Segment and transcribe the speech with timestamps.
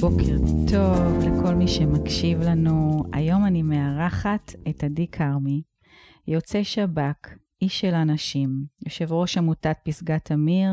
[0.00, 0.36] בוקר
[0.72, 3.02] טוב לכל מי שמקשיב לנו.
[3.12, 5.62] היום אני מארחת את עדי כרמי,
[6.28, 7.28] יוצא שב"כ,
[7.62, 10.70] איש של אנשים, יושב ראש עמותת פסגת אמיר,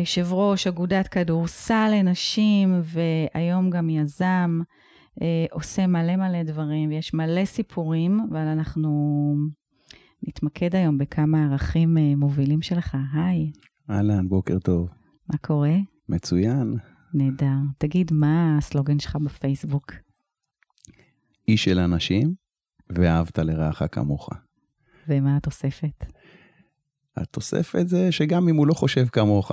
[0.00, 4.60] יושב ראש אגודת כדורסל לנשים, והיום גם יזם,
[5.22, 8.90] אה, עושה מלא מלא דברים, ויש מלא סיפורים, אבל אנחנו
[10.22, 12.96] נתמקד היום בכמה ערכים אה, מובילים שלך.
[13.14, 13.52] היי.
[13.90, 14.88] אהלן, בוקר טוב.
[15.28, 15.76] מה קורה?
[16.08, 16.76] מצוין.
[17.14, 17.56] נהדר.
[17.78, 19.92] תגיד, מה הסלוגן שלך בפייסבוק?
[21.48, 22.34] איש של אנשים,
[22.90, 24.30] ואהבת לרעך כמוך.
[25.08, 26.04] ומה התוספת?
[27.22, 29.52] התוספת זה שגם אם הוא לא חושב כמוך.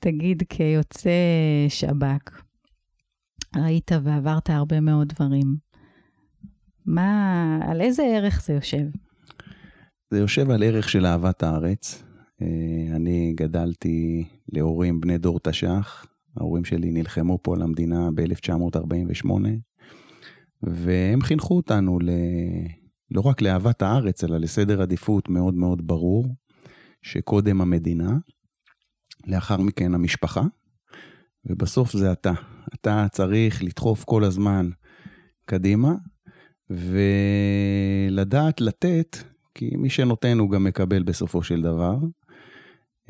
[0.00, 1.10] תגיד, כיוצא
[1.68, 2.42] שב"כ,
[3.56, 5.56] ראית ועברת הרבה מאוד דברים.
[6.86, 8.84] מה, על איזה ערך זה יושב?
[10.10, 12.02] זה יושב על ערך של אהבת הארץ.
[12.42, 16.06] אה, אני גדלתי להורים בני דור תש"ח.
[16.36, 19.30] ההורים שלי נלחמו פה על המדינה ב-1948,
[20.62, 22.10] והם חינכו אותנו ל...
[23.10, 26.26] לא רק לאהבת הארץ, אלא לסדר עדיפות מאוד מאוד ברור,
[27.02, 28.16] שקודם המדינה,
[29.26, 30.42] לאחר מכן המשפחה,
[31.44, 32.32] ובסוף זה אתה.
[32.74, 34.70] אתה צריך לדחוף כל הזמן
[35.44, 35.94] קדימה,
[38.10, 39.16] ולדעת לתת,
[39.54, 41.96] כי מי שנותן הוא גם מקבל בסופו של דבר.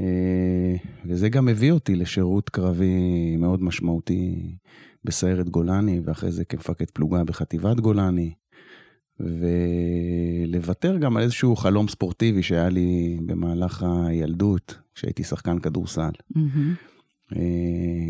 [0.01, 0.75] אה,
[1.07, 4.57] וזה גם הביא אותי לשירות קרבי מאוד משמעותי
[5.05, 8.35] בסיירת גולני, ואחרי זה כמפקד פלוגה בחטיבת גולני.
[9.21, 16.11] ולוותר גם על איזשהו חלום ספורטיבי שהיה לי במהלך הילדות, כשהייתי שחקן כדורסל.
[16.37, 17.37] Mm-hmm.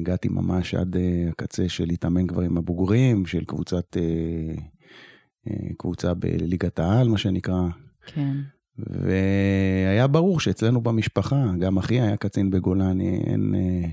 [0.01, 3.97] הגעתי ממש עד אה, הקצה של להתאמן כבר עם הבוגרים, של קבוצת,
[5.77, 7.69] קבוצה בליגת העל, מה שנקרא.
[8.07, 8.37] כן.
[8.79, 13.55] והיה ברור שאצלנו במשפחה, גם אחי היה קצין בגולני, אין...
[13.55, 13.89] אה,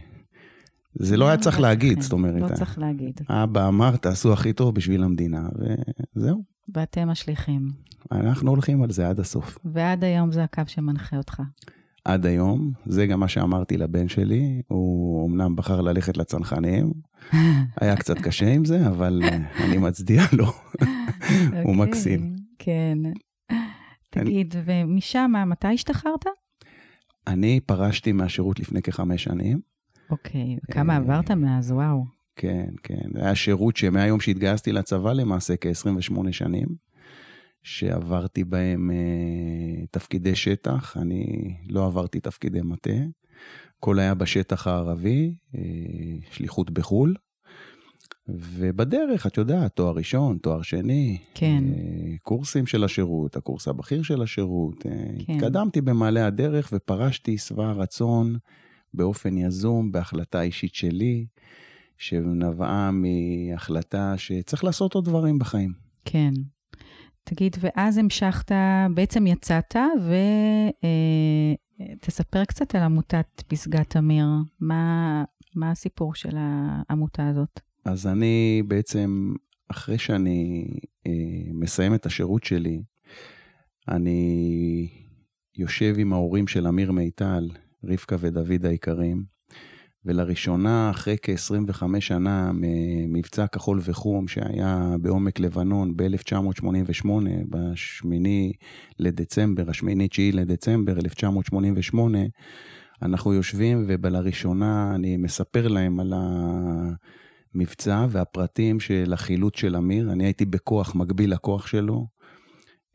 [0.96, 2.41] זה לא היה צריך להגיד, זאת אומרת.
[2.52, 3.22] לא צריך להגיד.
[3.29, 5.47] אבא אמר, תעשו הכי טוב בשביל המדינה,
[6.16, 6.44] וזהו.
[6.74, 7.68] ואתם השליחים.
[8.12, 9.57] אנחנו הולכים על זה עד הסוף.
[9.66, 11.41] ועד היום זה הקו שמנחה אותך.
[12.06, 16.94] עד היום, זה גם מה שאמרתי לבן שלי, הוא אמנם בחר ללכת לצנחנים,
[17.81, 20.53] היה קצת קשה עם זה, אבל אה, אני מצדיע לו, הוא
[21.59, 22.35] אוקיי, מקסים.
[22.59, 22.97] כן.
[24.09, 24.56] תגיד.
[24.66, 26.25] ומשם, מתי השתחררת?
[27.28, 29.59] אני פרשתי מהשירות לפני כחמש שנים.
[30.09, 31.72] אוקיי, וכמה עברת מאז?
[31.72, 32.03] וואו.
[32.36, 33.10] כן, כן.
[33.14, 36.68] זה היה שירות שמהיום שהתגייסתי לצבא למעשה כ-28 שנים,
[37.64, 42.92] שעברתי בהם אה, תפקידי שטח, אני לא עברתי תפקידי מטה.
[43.78, 45.62] הכל היה בשטח הערבי, אה,
[46.32, 47.16] שליחות בחו"ל.
[48.28, 51.64] ובדרך, את יודעת, תואר ראשון, תואר שני, כן.
[51.68, 54.86] אה, קורסים של השירות, הקורס הבכיר של השירות.
[54.86, 54.92] אה,
[55.26, 55.34] כן.
[55.34, 58.38] התקדמתי במעלה הדרך ופרשתי שבע רצון
[58.94, 61.26] באופן יזום, בהחלטה אישית שלי,
[62.08, 65.74] שנבעה מהחלטה שצריך לעשות עוד דברים בחיים.
[66.06, 66.31] כן.
[67.24, 68.52] תגיד, ואז המשכת,
[68.94, 69.75] בעצם יצאת,
[72.02, 74.25] ותספר אה, קצת על עמותת פסגת אמיר.
[74.59, 75.24] מה,
[75.56, 77.59] מה הסיפור של העמותה הזאת?
[77.86, 79.34] אז אני בעצם,
[79.68, 80.68] אחרי שאני
[81.08, 81.12] אה,
[81.53, 82.84] מסיים את השירות שלי,
[83.88, 84.90] אני
[85.58, 87.50] יושב עם ההורים של אמיר מיטל,
[87.84, 89.33] רבקה ודוד היקרים,
[90.06, 97.08] ולראשונה, אחרי כ-25 שנה ממבצע כחול וחום שהיה בעומק לבנון ב-1988,
[97.50, 98.06] ב-8
[99.00, 102.18] לדצמבר, השמיני-תשיעי לדצמבר 1988,
[103.02, 106.14] אנחנו יושבים ובלראשונה אני מספר להם על.
[107.56, 110.12] המבצע והפרטים של החילוץ של אמיר.
[110.12, 112.08] אני הייתי בכוח מקביל לכוח שלו.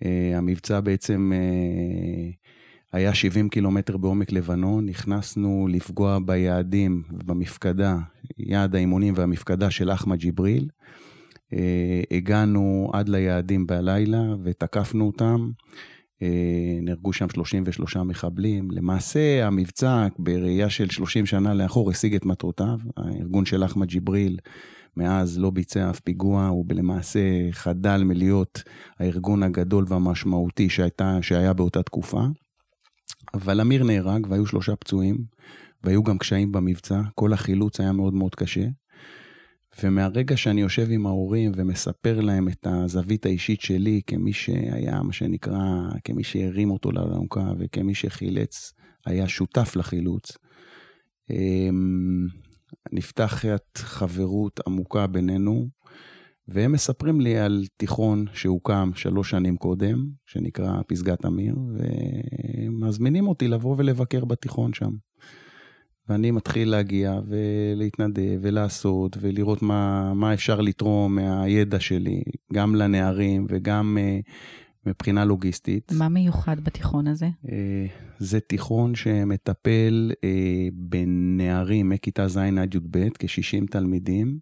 [0.04, 2.47] Uh, המבצע בעצם uh,
[2.92, 7.98] היה 70 קילומטר בעומק לבנון, נכנסנו לפגוע ביעדים במפקדה,
[8.38, 10.68] יעד האימונים והמפקדה של אחמד ג'יבריל.
[11.52, 11.56] Uh,
[12.10, 15.50] הגענו עד ליעדים בלילה ותקפנו אותם.
[16.22, 18.70] אה, נהרגו שם 33 מחבלים.
[18.70, 22.78] למעשה המבצע בראייה של 30 שנה לאחור השיג את מטרותיו.
[22.96, 24.38] הארגון של אחמד ג'יבריל
[24.96, 27.20] מאז לא ביצע אף פיגוע, הוא למעשה
[27.50, 28.62] חדל מלהיות
[28.98, 32.20] הארגון הגדול והמשמעותי שהייתה, שהיה באותה תקופה.
[33.34, 35.24] אבל אמיר נהרג והיו שלושה פצועים,
[35.84, 38.66] והיו גם קשיים במבצע, כל החילוץ היה מאוד מאוד קשה.
[39.82, 45.58] ומהרגע שאני יושב עם ההורים ומספר להם את הזווית האישית שלי כמי שהיה, מה שנקרא,
[46.04, 48.72] כמי שהרים אותו לאלונקה וכמי שחילץ,
[49.06, 50.32] היה שותף לחילוץ,
[51.30, 52.26] אמ,
[52.92, 55.68] נפתחת חברות עמוקה בינינו,
[56.48, 61.56] והם מספרים לי על תיכון שהוקם שלוש שנים קודם, שנקרא פסגת אמיר,
[62.68, 64.90] ומזמינים אותי לבוא ולבקר בתיכון שם.
[66.08, 72.22] ואני מתחיל להגיע ולהתנדב ולעשות ולראות מה, מה אפשר לתרום מהידע שלי,
[72.52, 74.30] גם לנערים וגם uh,
[74.86, 75.92] מבחינה לוגיסטית.
[75.92, 77.28] מה מיוחד בתיכון הזה?
[77.46, 77.48] Uh,
[78.18, 80.24] זה תיכון שמטפל uh,
[80.74, 84.38] בנערים מכיתה ז' עד י"ב, כ-60 תלמידים,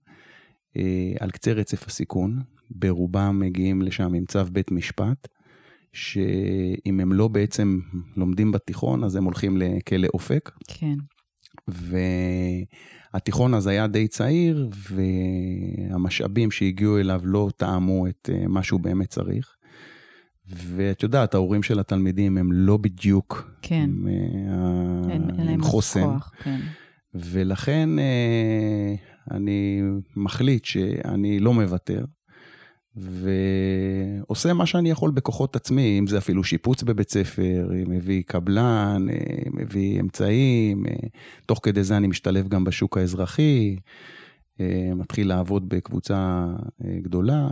[1.20, 2.42] על קצה רצף הסיכון.
[2.70, 5.28] ברובם מגיעים לשם עם צו בית משפט,
[5.92, 7.80] שאם הם לא בעצם
[8.16, 10.50] לומדים בתיכון, אז הם הולכים לכלא אופק.
[10.68, 10.94] כן.
[13.12, 19.08] והתיכון אז היה די צעיר, והמשאבים שהגיעו אליו לא טעמו את אה, מה שהוא באמת
[19.08, 19.56] צריך.
[20.48, 23.90] ואת יודעת, ההורים של התלמידים הם לא בדיוק כן.
[23.92, 24.06] עם,
[25.10, 26.00] אין, עם חוסן.
[26.00, 26.60] כוח, כן.
[27.14, 28.94] ולכן אה,
[29.30, 29.82] אני
[30.16, 32.04] מחליט שאני לא מוותר,
[32.96, 39.16] ועושה מה שאני יכול בכוחות עצמי, אם זה אפילו שיפוץ בבית ספר, מביא קבלן, אה,
[39.52, 40.92] מביא אמצעים, אה,
[41.46, 43.76] תוך כדי זה אני משתלב גם בשוק האזרחי,
[44.60, 46.46] אה, מתחיל לעבוד בקבוצה
[47.02, 47.48] גדולה,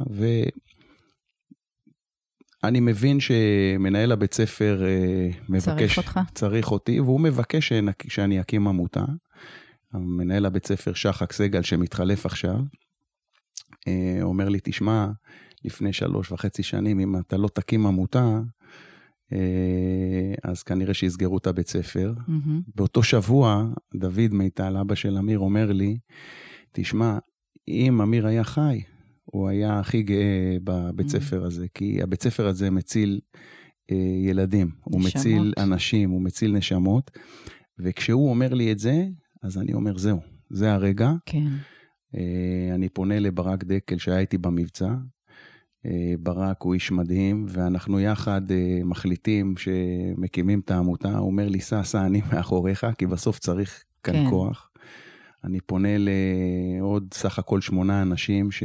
[2.62, 4.82] ואני מבין שמנהל הבית ספר
[5.48, 5.66] מבקש...
[5.66, 6.20] צריך אותך.
[6.34, 7.72] צריך אותי, והוא מבקש
[8.08, 9.04] שאני אקים עמותה.
[9.94, 12.56] מנהל הבית ספר שחק סגל, שמתחלף עכשיו,
[14.22, 15.06] אומר לי, תשמע,
[15.64, 18.40] לפני שלוש וחצי שנים, אם אתה לא תקים עמותה,
[19.32, 22.14] אה, אז כנראה שיסגרו את הבית ספר.
[22.18, 22.72] Mm-hmm.
[22.74, 25.98] באותו שבוע, דוד מיטל, אבא של אמיר, אומר לי,
[26.72, 27.18] תשמע,
[27.68, 28.82] אם אמיר היה חי,
[29.24, 31.10] הוא היה הכי גאה בבית mm-hmm.
[31.10, 33.20] ספר הזה, כי הבית ספר הזה מציל
[33.90, 33.96] אה,
[34.30, 34.94] ילדים, נשמות.
[34.94, 37.10] הוא מציל אנשים, הוא מציל נשמות,
[37.78, 39.06] וכשהוא אומר לי את זה,
[39.44, 40.20] אז אני אומר, זהו,
[40.50, 41.12] זה הרגע.
[41.26, 41.46] כן.
[42.14, 44.94] אה, אני פונה לברק דקל שהיה איתי במבצע,
[45.86, 51.18] אה, ברק הוא איש מדהים, ואנחנו יחד אה, מחליטים שמקימים את העמותה.
[51.18, 54.30] הוא אומר לי, סע, סע, אני מאחוריך, כי בסוף צריך כאן כן.
[54.30, 54.70] כוח.
[55.44, 58.62] אני פונה לעוד סך הכל שמונה אנשים, ש...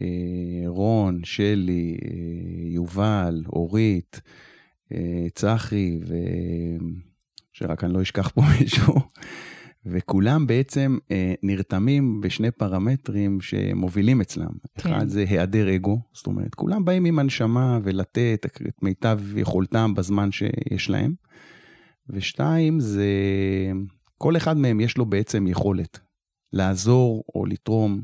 [0.00, 1.96] אה, רון, שלי,
[2.70, 4.20] יובל, אורית,
[5.34, 6.00] צחי,
[7.58, 8.94] ושרק אני לא אשכח פה מישהו.
[9.86, 14.50] וכולם בעצם אה, נרתמים בשני פרמטרים שמובילים אצלם.
[14.78, 14.92] כן.
[14.92, 20.32] אחד זה היעדר אגו, זאת אומרת, כולם באים עם הנשמה ולתת את מיטב יכולתם בזמן
[20.32, 21.14] שיש להם.
[22.08, 23.06] ושתיים, זה
[24.18, 25.98] כל אחד מהם יש לו בעצם יכולת
[26.52, 28.02] לעזור או לתרום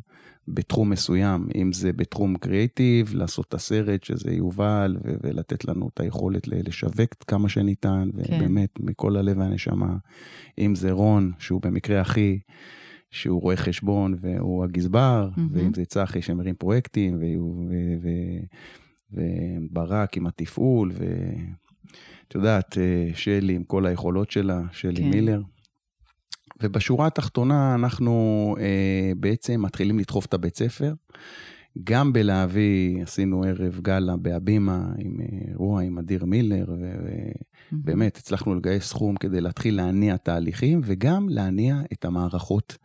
[0.48, 6.00] בתחום מסוים, אם זה בתחום קריאיטיב, לעשות את הסרט, שזה יובל, ו- ולתת לנו את
[6.00, 8.34] היכולת לשווק כמה שניתן, כן.
[8.34, 9.96] ובאמת, מכל הלב והנשמה.
[10.58, 12.38] אם זה רון, שהוא במקרה הכי,
[13.10, 15.40] שהוא רואה חשבון והוא הגזבר, mm-hmm.
[15.50, 17.18] ואם זה צחי שמרים פרויקטים,
[19.12, 25.10] וברק עם התפעול, ואת יודעת, אה, שלי עם כל היכולות שלה, שלי כן.
[25.10, 25.42] מילר.
[26.62, 30.92] ובשורה התחתונה אנחנו אה, בעצם מתחילים לדחוף את הבית ספר.
[31.84, 36.66] גם בלהביא, עשינו ערב גאלה בהבימה עם אה, רואה, עם אדיר מילר,
[37.72, 42.76] ובאמת הצלחנו לגייס סכום כדי להתחיל להניע תהליכים, וגם להניע את המערכות.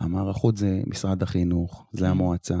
[0.00, 2.10] המערכות זה משרד החינוך, זה כן.
[2.10, 2.58] המועצה.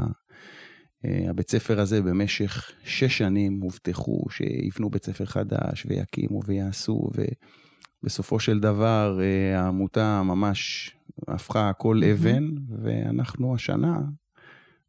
[1.04, 7.24] אה, הבית ספר הזה במשך שש שנים הובטחו שיבנו בית ספר חדש ויקימו ויעשו, ו...
[8.02, 10.90] בסופו של דבר אה, העמותה ממש
[11.28, 12.48] הפכה הכל אבן,
[12.82, 13.98] ואנחנו השנה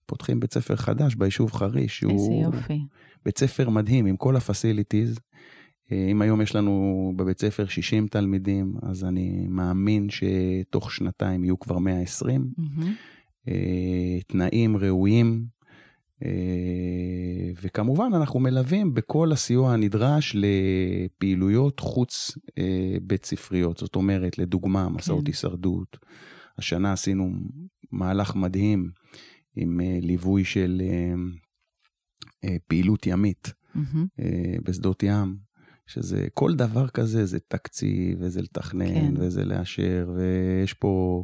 [0.06, 2.04] פותחים בית ספר חדש ביישוב חריש.
[2.04, 2.80] איזה יופי.
[3.26, 5.20] בית ספר מדהים עם כל הפסיליטיז.
[5.92, 11.60] אה, אם היום יש לנו בבית ספר 60 תלמידים, אז אני מאמין שתוך שנתיים יהיו
[11.60, 12.52] כבר 120.
[12.60, 13.52] Mm-hmm.
[14.28, 15.61] תנאים ראויים, אה,
[17.62, 23.78] וכמובן, אנחנו מלווים בכל הסיוע הנדרש לפעילויות חוץ אה, בית ספריות.
[23.78, 25.28] זאת אומרת, לדוגמה, מסעות כן.
[25.28, 25.98] הישרדות.
[26.58, 27.32] השנה עשינו
[27.92, 28.92] מהלך מדהים
[29.56, 30.82] עם אה, ליווי של
[32.68, 34.22] פעילות ימית mm-hmm.
[34.64, 35.38] בשדות ים,
[35.88, 39.14] שזה כל דבר כזה, זה תקציב, וזה לתכנן, כן.
[39.18, 41.24] וזה לאשר, ויש פה...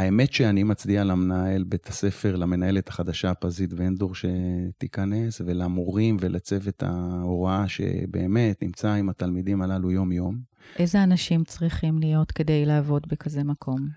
[0.00, 8.62] האמת שאני מצדיע למנהל בית הספר, למנהלת החדשה פזית ונדור שתיכנס, ולמורים ולצוות ההוראה שבאמת
[8.62, 10.38] נמצא עם התלמידים הללו יום-יום.
[10.78, 13.88] איזה אנשים צריכים להיות כדי לעבוד בכזה מקום?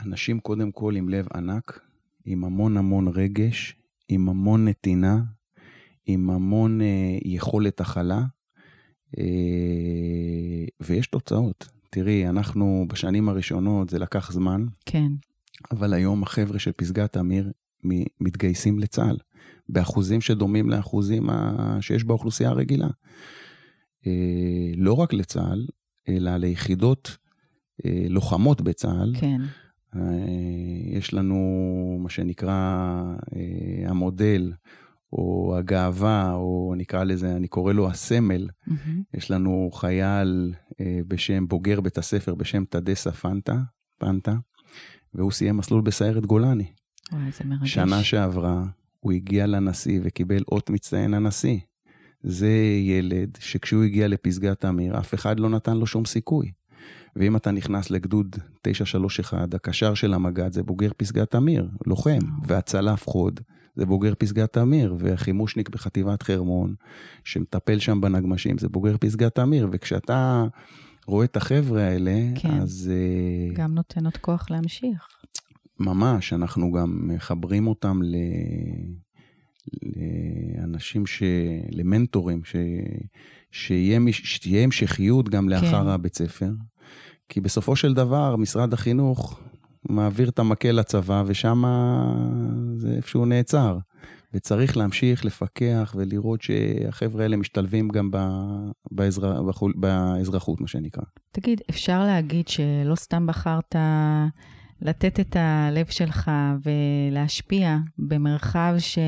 [0.00, 1.80] אנשים קודם כל עם לב ענק,
[2.24, 3.76] עם המון המון רגש,
[4.08, 5.20] עם המון נתינה,
[6.06, 8.22] עם המון אה, יכולת הכלה,
[9.18, 9.24] אה,
[10.80, 11.68] ויש תוצאות.
[11.90, 15.12] תראי, אנחנו בשנים הראשונות, זה לקח זמן, כן.
[15.70, 17.52] אבל היום החבר'ה של פסגת אמיר
[18.20, 19.16] מתגייסים לצה"ל,
[19.68, 21.26] באחוזים שדומים לאחוזים
[21.80, 22.88] שיש באוכלוסייה הרגילה.
[24.06, 25.66] אה, לא רק לצה"ל,
[26.08, 27.16] אלא ליחידות
[27.86, 29.14] אה, לוחמות בצה"ל.
[29.20, 29.40] כן.
[29.96, 30.00] אה,
[30.92, 31.36] יש לנו
[32.00, 33.02] מה שנקרא
[33.86, 34.52] המודל,
[35.12, 38.48] או הגאווה, או נקרא לזה, אני קורא לו הסמל.
[38.48, 38.72] Mm-hmm.
[39.14, 40.54] יש לנו חייל
[41.08, 43.56] בשם בוגר בית הספר, בשם תדסה פנטה,
[43.98, 44.34] פנטה,
[45.16, 46.66] והוא סיים מסלול בסיירת גולני.
[47.12, 47.74] וואי, זה מרגש.
[47.74, 48.64] שנה שעברה
[49.00, 51.58] הוא הגיע לנשיא וקיבל אות מצטיין הנשיא.
[52.22, 56.52] זה ילד שכשהוא הגיע לפסגת אמיר, אף אחד לא נתן לו שום סיכוי.
[57.16, 63.40] ואם אתה נכנס לגדוד 931, הקשר של המג"ד זה בוגר פסגת אמיר, לוחם, והצלף חוד
[63.76, 66.74] זה בוגר פסגת אמיר, והחימושניק בחטיבת חרמון,
[67.24, 70.44] שמטפל שם בנגמשים, זה בוגר פסגת אמיר, וכשאתה
[71.06, 72.60] רואה את החבר'ה האלה, כן.
[72.60, 72.92] אז...
[72.92, 75.08] אה, גם נותן עוד כוח להמשיך.
[75.80, 78.16] ממש, אנחנו גם מחברים אותם ל...
[80.56, 81.22] לאנשים, ש...
[81.70, 82.56] למנטורים, ש...
[83.50, 85.88] שיה, שתהיה המשכיות גם לאחר כן.
[85.88, 86.50] הבית ספר.
[87.28, 89.40] כי בסופו של דבר, משרד החינוך
[89.88, 91.62] מעביר את המקל לצבא, ושם
[92.76, 93.78] זה איפשהו נעצר.
[94.36, 98.10] וצריך להמשיך לפקח ולראות שהחבר'ה האלה משתלבים גם
[98.90, 99.42] באזר...
[99.74, 101.02] באזרחות, מה שנקרא.
[101.32, 103.76] תגיד, אפשר להגיד שלא סתם בחרת
[104.82, 106.30] לתת את הלב שלך
[106.62, 108.98] ולהשפיע במרחב ש...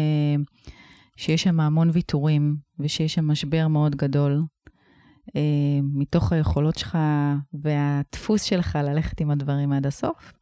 [1.17, 4.43] שיש שם המון ויתורים ושיש שם משבר מאוד גדול,
[5.37, 5.41] אה,
[5.83, 6.99] מתוך היכולות שלך
[7.55, 10.38] והדפוס שלך ללכת עם הדברים עד הסוף?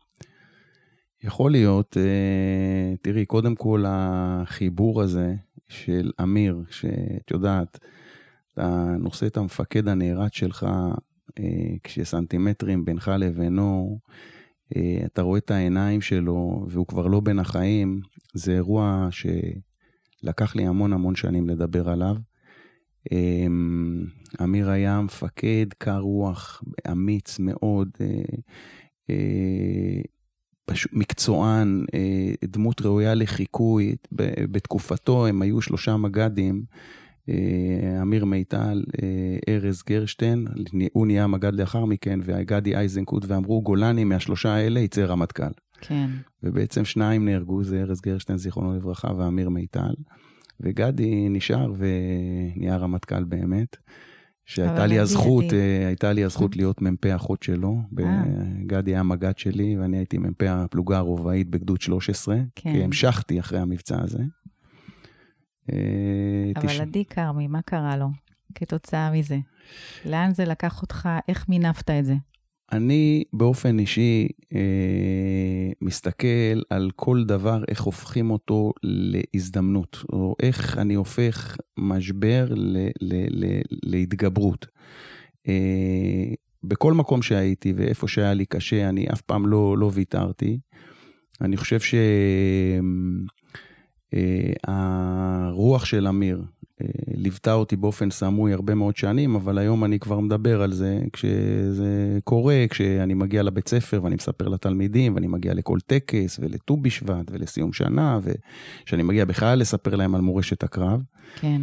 [1.26, 5.34] יכול להיות, אה, תראי, קודם כל החיבור הזה
[5.68, 7.78] של אמיר, שאת יודעת,
[8.52, 10.66] אתה נושא את המפקד הנערץ שלך,
[11.38, 13.98] אה, כשסנטימטרים בינך לבינו,
[14.76, 18.00] אה, אתה רואה את העיניים שלו והוא כבר לא בין החיים,
[18.34, 22.16] זה אירוע שלקח לי המון המון שנים לדבר עליו.
[23.12, 24.04] אמ,
[24.42, 27.88] אמיר היה מפקד קר רוח, אמיץ מאוד,
[30.66, 31.84] פשוט מקצוען,
[32.44, 33.96] דמות ראויה לחיקוי.
[34.50, 36.64] בתקופתו הם היו שלושה מג"דים.
[37.28, 40.46] אה, אמיר מיטל, אה, ארז גרשטיין,
[40.92, 45.52] הוא נהיה מג"ד לאחר מכן, וגדי אייזנקוט, ואמרו גולני מהשלושה האלה יצא רמטכ"ל.
[45.80, 46.10] כן.
[46.42, 49.94] ובעצם שניים נהרגו, זה ארז גרשטיין, זיכרונו לברכה, ואמיר מיטל.
[50.60, 53.76] וגדי נשאר ונהיה רמטכ"ל באמת.
[54.46, 57.82] שהייתה לי הזכות, אה, הייתה לי הזכות להיות מ"פ אחות שלו.
[58.66, 62.72] גדי היה מג"ד שלי, ואני הייתי מ"פ הפלוגה הרובעית בגדוד 13, כן.
[62.72, 64.22] כי המשכתי אחרי המבצע הזה.
[65.72, 66.80] אה, אבל תש...
[66.80, 68.08] עדי כרמי, מה קרה לו
[68.54, 69.38] כתוצאה מזה?
[70.04, 71.08] לאן זה לקח אותך?
[71.28, 72.14] איך מינפת את זה?
[72.72, 80.94] אני באופן אישי אה, מסתכל על כל דבר, איך הופכים אותו להזדמנות, או איך אני
[80.94, 84.66] הופך משבר ל, ל, ל, להתגברות.
[85.48, 90.58] אה, בכל מקום שהייתי ואיפה שהיה לי קשה, אני אף פעם לא, לא ויתרתי.
[91.40, 91.94] אני חושב ש...
[91.94, 92.78] אה,
[94.66, 96.42] הרוח של אמיר
[96.82, 101.00] אה, ליוותה אותי באופן סמוי הרבה מאוד שנים, אבל היום אני כבר מדבר על זה
[101.12, 107.30] כשזה קורה, כשאני מגיע לבית ספר ואני מספר לתלמידים, ואני מגיע לכל טקס ולט"ו בשבט
[107.30, 111.02] ולסיום שנה, וכשאני מגיע בכלל לספר להם על מורשת הקרב.
[111.40, 111.62] כן.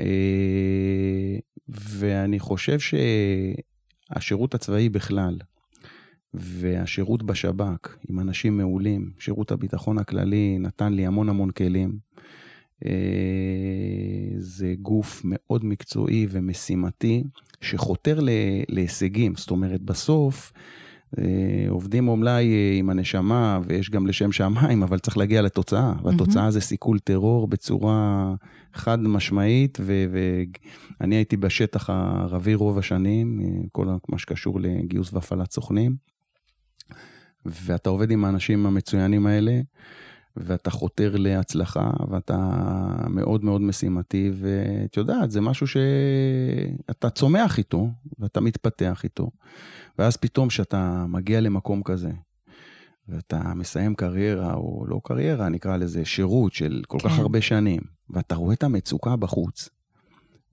[0.00, 2.78] אה, ואני חושב
[4.10, 5.36] שהשירות הצבאי בכלל,
[6.34, 11.98] והשירות בשב"כ עם אנשים מעולים, שירות הביטחון הכללי נתן לי המון המון כלים.
[12.86, 12.90] אה,
[14.38, 17.24] זה גוף מאוד מקצועי ומשימתי
[17.60, 18.18] שחותר
[18.68, 20.52] להישגים, זאת אומרת בסוף
[21.18, 21.24] אה,
[21.68, 26.50] עובדים אולי אה, עם הנשמה ויש גם לשם שמיים, אבל צריך להגיע לתוצאה, והתוצאה mm-hmm.
[26.50, 28.34] זה סיכול טרור בצורה
[28.74, 29.78] חד משמעית,
[31.00, 33.40] ואני הייתי בשטח הערבי רוב השנים,
[33.72, 36.11] כל מה שקשור לגיוס והפעלת סוכנים.
[37.46, 39.60] ואתה עובד עם האנשים המצוינים האלה,
[40.36, 42.38] ואתה חותר להצלחה, ואתה
[43.08, 49.30] מאוד מאוד משימתי, ואת יודעת, זה משהו שאתה צומח איתו, ואתה מתפתח איתו.
[49.98, 52.10] ואז פתאום כשאתה מגיע למקום כזה,
[53.08, 57.08] ואתה מסיים קריירה, או לא קריירה, נקרא לזה שירות של כל כן.
[57.08, 57.80] כך הרבה שנים,
[58.10, 59.68] ואתה רואה את המצוקה בחוץ,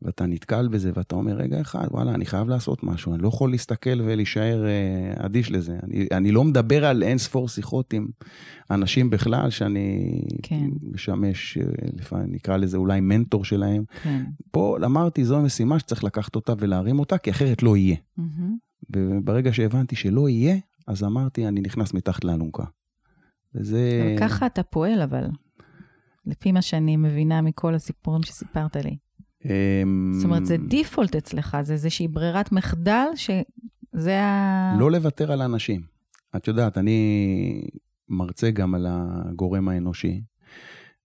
[0.01, 3.51] ואתה נתקל בזה ואתה אומר, רגע אחד, וואלה, אני חייב לעשות משהו, אני לא יכול
[3.51, 5.77] להסתכל ולהישאר אה, אדיש לזה.
[5.83, 8.07] אני, אני לא מדבר על אין ספור שיחות עם
[8.71, 10.69] אנשים בכלל, שאני כן.
[10.91, 11.63] משמש, אה,
[11.93, 13.83] לפעמים נקרא לזה אולי מנטור שלהם.
[14.03, 14.25] כן.
[14.51, 17.95] פה אמרתי, זו המשימה שצריך לקחת אותה ולהרים אותה, כי אחרת לא יהיה.
[18.19, 18.93] Mm-hmm.
[18.95, 22.63] וברגע שהבנתי שלא יהיה, אז אמרתי, אני נכנס מתחת לאלונקה.
[23.55, 24.15] וזה...
[24.19, 25.27] ככה אתה פועל, אבל,
[26.25, 28.97] לפי מה שאני מבינה מכל הסיפורים שסיפרת לי.
[29.45, 34.75] אמ, זאת אומרת, זה דיפולט אצלך, זה איזושהי ברירת מחדל, שזה ה...
[34.79, 35.81] לא לוותר על אנשים.
[36.35, 37.61] את יודעת, אני
[38.09, 40.21] מרצה גם על הגורם האנושי,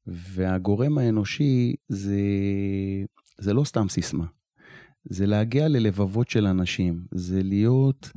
[0.07, 2.21] והגורם האנושי זה,
[3.39, 4.25] זה לא סתם סיסמה.
[5.05, 8.11] זה להגיע ללבבות של אנשים, זה להיות,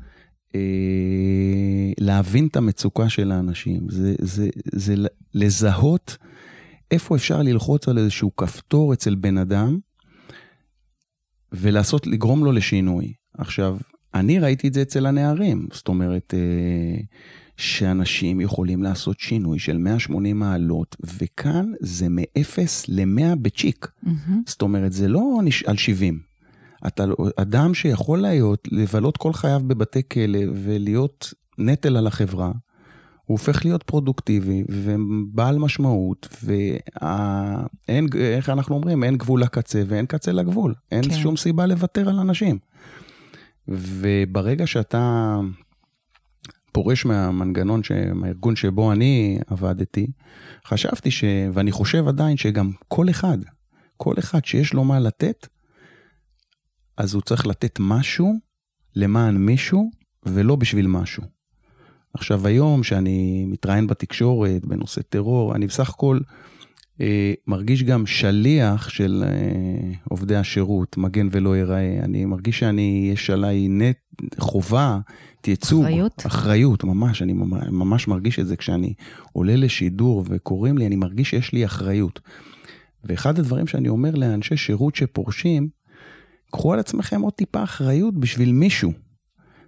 [0.55, 4.95] אה, להבין את המצוקה של האנשים, זה, זה, זה
[5.33, 6.17] לזהות
[6.91, 9.79] איפה אפשר ללחוץ על איזשהו כפתור אצל בן אדם,
[11.59, 13.13] ולעשות, לגרום לו לשינוי.
[13.37, 13.77] עכשיו,
[14.13, 17.01] אני ראיתי את זה אצל הנערים, זאת אומרת, אה,
[17.57, 23.87] שאנשים יכולים לעשות שינוי של 180 מעלות, וכאן זה מ-0 ל-100 בצ'יק.
[24.05, 24.31] Mm-hmm.
[24.45, 26.19] זאת אומרת, זה לא על 70.
[26.87, 32.51] אתה לא, אדם שיכול להיות, לבלות כל חייו בבתי כלא ולהיות נטל על החברה,
[33.27, 40.31] הוא הופך להיות פרודוקטיבי ובעל משמעות, ואין, איך אנחנו אומרים, אין גבול לקצה ואין קצה
[40.31, 40.73] לגבול.
[40.91, 41.15] אין כן.
[41.15, 42.57] שום סיבה לוותר על אנשים.
[43.67, 45.35] וברגע שאתה
[46.71, 47.81] פורש מהמנגנון,
[48.13, 50.07] מהארגון שבו אני עבדתי,
[50.65, 51.23] חשבתי ש...
[51.53, 53.37] ואני חושב עדיין שגם כל אחד,
[53.97, 55.47] כל אחד שיש לו מה לתת,
[56.97, 58.33] אז הוא צריך לתת משהו
[58.95, 59.91] למען מישהו
[60.25, 61.36] ולא בשביל משהו.
[62.13, 66.19] עכשיו היום שאני מתראיין בתקשורת בנושא טרור, אני בסך הכל
[67.01, 71.99] אה, מרגיש גם שליח של אה, עובדי השירות, מגן ולא ייראה.
[72.03, 73.97] אני מרגיש שאני, יש עליי נט,
[74.39, 74.99] חובה,
[75.47, 75.83] ייצוג.
[75.83, 76.23] אחריות?
[76.25, 77.21] אחריות, ממש.
[77.21, 77.33] אני
[77.71, 78.93] ממש מרגיש את זה כשאני
[79.33, 82.19] עולה לשידור וקוראים לי, אני מרגיש שיש לי אחריות.
[83.03, 85.69] ואחד הדברים שאני אומר לאנשי שירות שפורשים,
[86.51, 88.91] קחו על עצמכם עוד טיפה אחריות בשביל מישהו.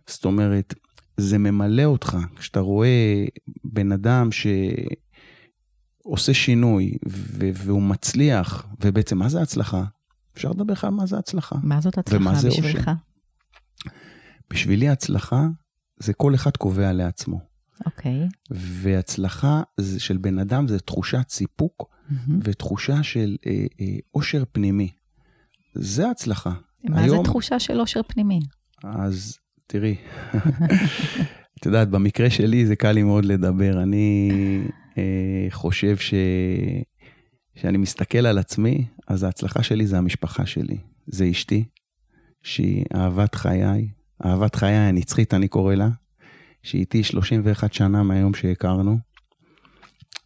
[0.07, 0.73] זאת אומרת,
[1.19, 2.17] זה ממלא אותך.
[2.35, 3.25] כשאתה רואה
[3.63, 4.29] בן אדם
[6.01, 6.97] שעושה שינוי
[7.53, 9.83] והוא מצליח, ובעצם מה זה הצלחה?
[10.33, 11.55] אפשר לדבר לך על מה זה הצלחה.
[11.63, 12.91] מה זאת הצלחה בשבילך?
[14.49, 15.47] בשבילי הצלחה
[15.99, 17.39] זה כל אחד קובע לעצמו.
[17.85, 18.27] אוקיי.
[18.27, 18.53] Okay.
[18.55, 19.61] והצלחה
[19.97, 22.31] של בן אדם זה תחושת סיפוק mm-hmm.
[22.43, 24.91] ותחושה של אה, אה, אושר פנימי.
[25.75, 26.53] זה הצלחה.
[26.83, 27.17] מה היום...
[27.17, 28.39] זה תחושה של אושר פנימי?
[28.83, 29.37] אז
[29.71, 29.95] תראי,
[31.59, 33.83] את יודעת, במקרה שלי זה קל לי מאוד לדבר.
[33.83, 34.31] אני
[34.97, 36.13] אה, חושב ש...
[37.55, 40.77] שאני מסתכל על עצמי, אז ההצלחה שלי זה המשפחה שלי.
[41.07, 41.63] זה אשתי,
[42.43, 43.89] שהיא אהבת חיי,
[44.25, 45.89] אהבת חיי הנצחית, אני קורא לה,
[46.63, 48.97] שהיא איתי 31 שנה מהיום שהכרנו,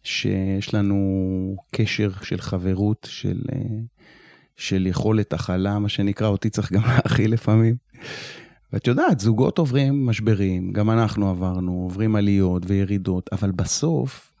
[0.02, 3.58] שיש לנו קשר של חברות, של, אה,
[4.56, 7.76] של יכולת הכלה, מה שנקרא, אותי צריך גם להכיל לפעמים.
[8.74, 14.32] ואת יודעת, זוגות עוברים משברים, גם אנחנו עברנו, עוברים עליות וירידות, אבל בסוף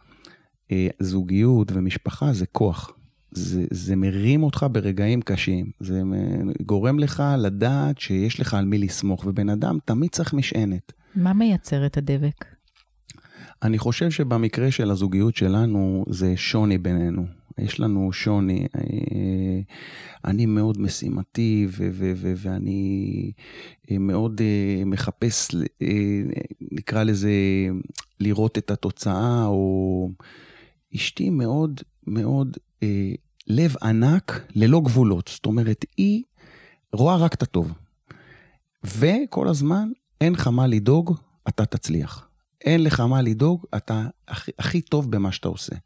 [0.72, 2.92] אה, זוגיות ומשפחה זה כוח.
[3.30, 6.02] זה, זה מרים אותך ברגעים קשים, זה
[6.66, 10.92] גורם לך לדעת שיש לך על מי לסמוך, ובן אדם תמיד צריך משענת.
[11.14, 12.44] מה מייצר את הדבק?
[13.62, 17.26] אני חושב שבמקרה של הזוגיות שלנו זה שוני בינינו.
[17.58, 18.66] יש לנו שוני.
[18.76, 19.60] אה,
[20.24, 21.66] אני מאוד משימתי
[22.36, 23.32] ואני
[23.90, 25.50] אה, מאוד אה, מחפש,
[26.72, 27.32] נקרא לזה,
[28.20, 30.10] לראות את התוצאה, או
[30.94, 32.56] אשתי מאוד מאוד
[33.46, 35.30] לב ענק ללא גבולות.
[35.34, 36.22] זאת אומרת, היא
[36.92, 37.72] רואה רק את הטוב.
[38.84, 39.88] וכל הזמן,
[40.20, 41.16] אין לך מה לדאוג,
[41.48, 42.28] אתה תצליח.
[42.64, 45.76] אין לך מה לדאוג, אתה הכי, הכי טוב במה שאתה עושה.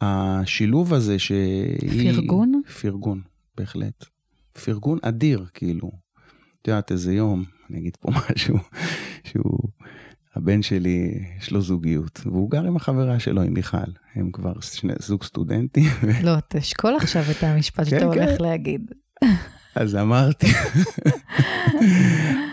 [0.00, 2.12] השילוב הזה שהיא...
[2.14, 2.62] פרגון?
[2.80, 3.20] פרגון,
[3.56, 4.04] בהחלט.
[4.64, 5.90] פרגון אדיר, כאילו.
[6.62, 8.58] את יודעת, איזה יום, אני אגיד פה משהו,
[9.24, 9.58] שהוא,
[10.34, 13.76] הבן שלי, יש לו זוגיות, והוא גר עם החברה שלו, עם מיכל.
[14.14, 15.90] הם כבר שני, זוג סטודנטים.
[16.24, 18.44] לא, תשקול עכשיו את המשפט שאתה כן, הולך כן.
[18.44, 18.90] להגיד.
[19.74, 20.46] אז אמרתי,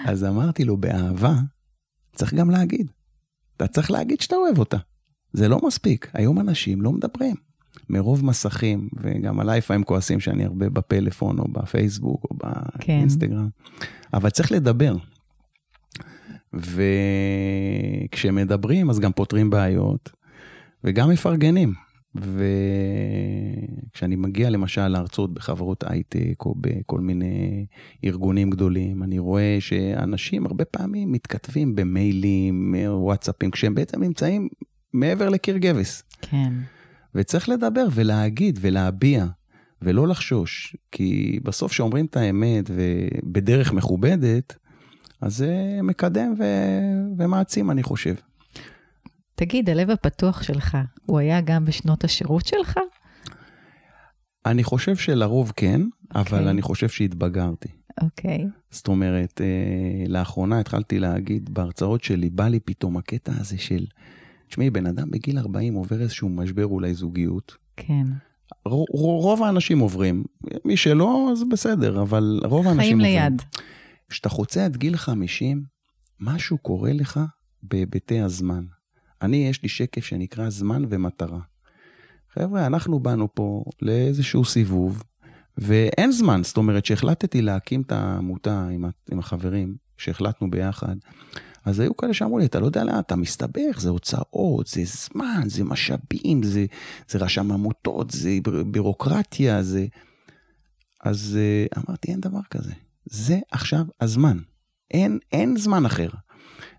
[0.05, 1.33] אז אמרתי לו, באהבה,
[2.15, 2.91] צריך גם להגיד.
[3.55, 4.77] אתה צריך להגיד שאתה אוהב אותה.
[5.33, 6.11] זה לא מספיק.
[6.13, 7.35] היום אנשים לא מדברים.
[7.89, 12.35] מרוב מסכים, וגם עליי לפעמים כועסים שאני הרבה בפלאפון, או בפייסבוק, או
[12.79, 12.97] כן.
[12.97, 13.49] באינסטגרם.
[13.79, 13.85] כן.
[14.13, 14.95] אבל צריך לדבר.
[18.11, 20.11] וכשמדברים, אז גם פותרים בעיות,
[20.83, 21.73] וגם מפרגנים.
[23.91, 27.65] וכשאני מגיע למשל להרצות בחברות הייטק או בכל מיני
[28.03, 34.49] ארגונים גדולים, אני רואה שאנשים הרבה פעמים מתכתבים במיילים, וואטסאפים, כשהם בעצם נמצאים
[34.93, 36.03] מעבר לקיר גבס.
[36.21, 36.53] כן.
[37.15, 39.25] וצריך לדבר ולהגיד ולהביע,
[39.81, 44.55] ולא לחשוש, כי בסוף כשאומרים את האמת ובדרך מכובדת,
[45.21, 46.43] אז זה מקדם ו...
[47.17, 48.15] ומעצים, אני חושב.
[49.35, 52.79] תגיד, הלב הפתוח שלך, הוא היה גם בשנות השירות שלך?
[54.45, 56.19] אני חושב שלרוב כן, okay.
[56.19, 56.49] אבל אוקיי.
[56.49, 57.69] אני חושב שהתבגרתי.
[58.01, 58.37] אוקיי.
[58.37, 58.47] Okay.
[58.71, 63.85] זאת אומרת, אה, לאחרונה התחלתי להגיד בהרצאות שלי, בא לי פתאום הקטע הזה של,
[64.49, 67.57] תשמעי, בן אדם בגיל 40 עובר איזשהו משבר אולי זוגיות.
[67.77, 68.07] כן.
[68.65, 70.23] רוב האנשים עוברים,
[70.65, 73.19] מי שלא, אז בסדר, אבל רוב האנשים עוברים.
[73.19, 73.41] חיים ליד.
[74.09, 75.63] כשאתה חוצה עד גיל 50,
[76.19, 77.19] משהו קורה לך
[77.63, 78.63] בהיבטי הזמן.
[79.21, 81.39] אני, יש לי שקף שנקרא זמן ומטרה.
[82.33, 85.03] חבר'ה, אנחנו באנו פה לאיזשהו סיבוב,
[85.57, 86.41] ואין זמן.
[86.43, 90.95] זאת אומרת, כשהחלטתי להקים את העמותה עם, עם החברים, שהחלטנו ביחד,
[91.65, 95.43] אז היו כאלה שאמרו לי, אתה לא יודע לאן, אתה מסתבך, זה הוצאות, זה זמן,
[95.45, 96.65] זה משאבים, זה,
[97.09, 98.29] זה רשם עמותות, זה
[98.71, 99.85] בירוקרטיה, זה...
[101.03, 102.73] אז uh, אמרתי, אין דבר כזה.
[103.05, 104.37] זה עכשיו הזמן.
[104.91, 106.09] אין, אין זמן אחר.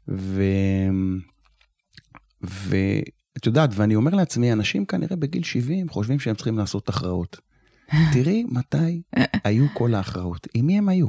[0.09, 0.43] ו...
[2.43, 7.41] ואת יודעת, ואני אומר לעצמי, אנשים כנראה בגיל 70 חושבים שהם צריכים לעשות הכרעות.
[8.13, 9.03] תראי מתי
[9.45, 10.49] היו כל ההכרעות.
[10.55, 11.07] עם מי הם היו?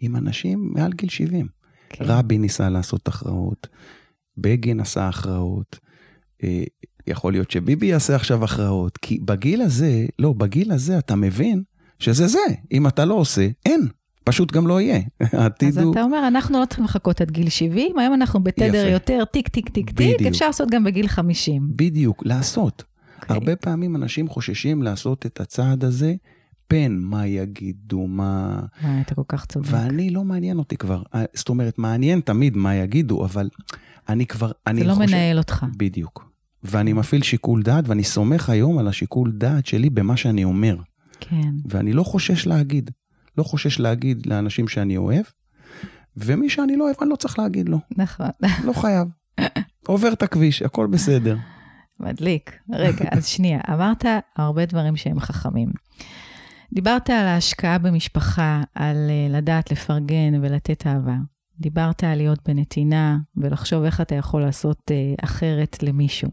[0.00, 1.46] עם אנשים מעל גיל 70.
[1.92, 2.04] כן.
[2.04, 3.66] רבין ניסה לעשות הכרעות,
[4.38, 5.78] בגין עשה הכרעות,
[6.44, 6.64] אה,
[7.06, 11.62] יכול להיות שביבי יעשה עכשיו הכרעות, כי בגיל הזה, לא, בגיל הזה אתה מבין
[11.98, 12.38] שזה זה,
[12.72, 13.88] אם אתה לא עושה, אין.
[14.24, 15.00] פשוט גם לא יהיה.
[15.68, 15.92] אז הוא...
[15.92, 18.88] אתה אומר, אנחנו לא צריכים לחכות עד גיל 70, היום אנחנו בתדר יפה.
[18.88, 20.18] יותר טיק, טיק, טיק, בדיוק.
[20.18, 21.62] טיק, אפשר לעשות גם בגיל 50.
[21.76, 22.82] בדיוק, לעשות.
[22.82, 23.22] Okay.
[23.22, 23.34] אוקיי.
[23.34, 26.14] הרבה פעמים אנשים חוששים לעשות את הצעד הזה,
[26.72, 28.60] פן, מה יגידו, מה...
[28.82, 29.68] וואי, אתה כל כך צודק.
[29.70, 31.02] ואני, לא מעניין אותי כבר.
[31.14, 33.48] אה, זאת אומרת, מעניין תמיד מה יגידו, אבל
[34.08, 34.94] אני כבר, אני חושב...
[34.94, 35.66] זה לא מנהל אותך.
[35.76, 36.32] בדיוק.
[36.62, 40.76] ואני מפעיל שיקול דעת, ואני סומך היום על השיקול דעת שלי במה שאני אומר.
[41.20, 41.50] כן.
[41.68, 42.90] ואני לא חושש להגיד.
[43.38, 45.24] לא חושש להגיד לאנשים שאני אוהב,
[46.16, 47.78] ומי שאני לא אוהב, אני לא צריך להגיד לו.
[47.96, 48.30] נכון.
[48.66, 49.08] לא חייב.
[49.86, 51.36] עובר את הכביש, הכל בסדר.
[52.00, 52.58] מדליק.
[52.72, 54.04] רגע, אז שנייה, אמרת
[54.36, 55.68] הרבה דברים שהם חכמים.
[56.74, 61.16] דיברת על ההשקעה במשפחה, על uh, לדעת לפרגן ולתת אהבה.
[61.58, 66.30] דיברת על להיות בנתינה ולחשוב איך אתה יכול לעשות uh, אחרת למישהו.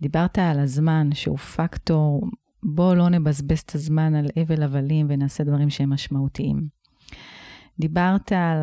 [0.00, 2.22] דיברת על הזמן שהוא פקטור
[2.62, 6.68] בוא לא נבזבז את הזמן על אבל הבלים ונעשה דברים שהם משמעותיים.
[7.80, 8.62] דיברת על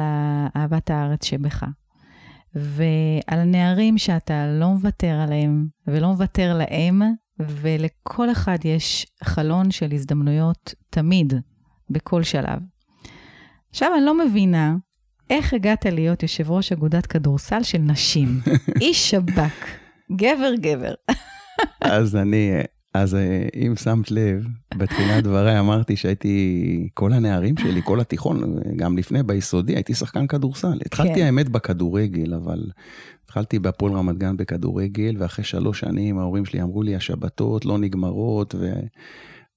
[0.55, 1.63] אהבת הארץ שבך,
[2.55, 7.01] ועל הנערים שאתה לא מוותר עליהם ולא מוותר להם,
[7.39, 11.33] ולכל אחד יש חלון של הזדמנויות תמיד,
[11.89, 12.59] בכל שלב.
[13.69, 14.75] עכשיו, אני לא מבינה
[15.29, 18.27] איך הגעת להיות יושב ראש אגודת כדורסל של נשים.
[18.81, 19.67] איש שב"כ,
[20.11, 20.93] גבר גבר.
[21.81, 22.51] אז אני
[22.95, 28.97] אז אה, אם שמת לב, בתחילת דבריי אמרתי שהייתי, כל הנערים שלי, כל התיכון, גם
[28.97, 30.79] לפני, ביסודי, הייתי שחקן כדורסל.
[30.85, 31.25] התחלתי כן.
[31.25, 32.63] האמת בכדורגל, אבל
[33.25, 38.55] התחלתי בהפועל רמת גן בכדורגל, ואחרי שלוש שנים ההורים שלי אמרו לי, השבתות לא נגמרות,
[38.59, 38.73] ו...